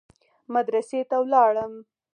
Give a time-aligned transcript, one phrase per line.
[0.53, 1.73] مدرسې ته ولاړم.